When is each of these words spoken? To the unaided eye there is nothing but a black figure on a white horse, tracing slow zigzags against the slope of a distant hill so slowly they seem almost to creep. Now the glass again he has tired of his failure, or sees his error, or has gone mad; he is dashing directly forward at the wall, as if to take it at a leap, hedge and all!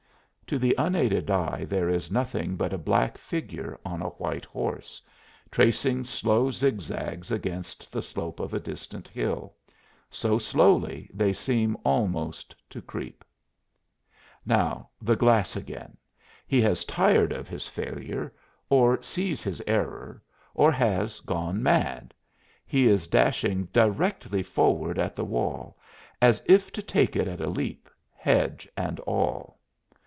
To 0.47 0.59
the 0.59 0.75
unaided 0.77 1.31
eye 1.31 1.63
there 1.63 1.87
is 1.87 2.11
nothing 2.11 2.57
but 2.57 2.73
a 2.73 2.77
black 2.77 3.17
figure 3.17 3.79
on 3.85 4.01
a 4.01 4.09
white 4.09 4.43
horse, 4.43 5.01
tracing 5.49 6.03
slow 6.03 6.51
zigzags 6.51 7.31
against 7.31 7.89
the 7.89 8.01
slope 8.01 8.41
of 8.41 8.53
a 8.53 8.59
distant 8.59 9.07
hill 9.07 9.53
so 10.09 10.37
slowly 10.37 11.09
they 11.13 11.31
seem 11.31 11.77
almost 11.85 12.53
to 12.71 12.81
creep. 12.81 13.23
Now 14.45 14.89
the 15.01 15.15
glass 15.15 15.55
again 15.55 15.95
he 16.45 16.59
has 16.63 16.83
tired 16.83 17.31
of 17.31 17.47
his 17.47 17.65
failure, 17.69 18.33
or 18.69 19.01
sees 19.01 19.41
his 19.41 19.61
error, 19.65 20.21
or 20.53 20.69
has 20.69 21.21
gone 21.21 21.63
mad; 21.63 22.13
he 22.65 22.89
is 22.89 23.07
dashing 23.07 23.67
directly 23.71 24.43
forward 24.43 24.99
at 24.99 25.15
the 25.15 25.23
wall, 25.23 25.77
as 26.21 26.43
if 26.45 26.73
to 26.73 26.81
take 26.81 27.15
it 27.15 27.25
at 27.29 27.39
a 27.39 27.49
leap, 27.49 27.87
hedge 28.13 28.67
and 28.75 28.99
all! 29.01 29.57